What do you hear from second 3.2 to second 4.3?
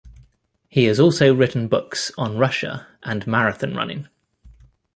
marathon running.